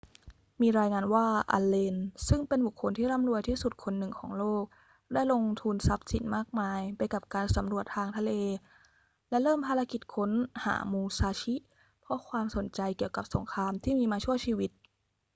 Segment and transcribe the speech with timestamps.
[0.61, 1.95] มีรายงานว่าอัลเลน
[2.27, 4.63] ซึ่งเป็นบุคคลที่ร่ำรวยที่สุดคนหนึ่งของโลก
[5.13, 8.31] ได้ลงทุนทรัพย์สินมากมายไปกับการสำรวจทางทะเล
[9.29, 10.31] และเริ่มภารกิจค้น
[10.63, 11.55] หามูซาชิ
[12.01, 14.71] เพราะความสนใจเกี่ยวกับสงครามที่มีมาชั่วชีวิต